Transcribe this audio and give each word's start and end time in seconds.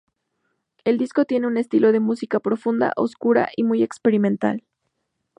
El 0.83 0.97
disco 0.97 1.25
tiene 1.25 1.45
un 1.45 1.57
estilo 1.59 1.91
de 1.91 1.99
música 1.99 2.39
profunda, 2.39 2.91
oscura 2.95 3.49
y 3.55 3.61
muy 3.63 3.83
experimental. 3.83 4.63